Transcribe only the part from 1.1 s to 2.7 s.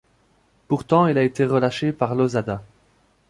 a été relâché par Lozada.